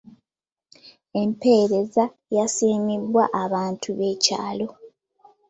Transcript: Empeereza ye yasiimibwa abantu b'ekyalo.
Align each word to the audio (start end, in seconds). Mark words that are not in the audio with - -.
Empeereza 1.21 2.03
ye 2.09 2.15
yasiimibwa 2.37 3.23
abantu 3.43 3.87
b'ekyalo. 3.97 4.67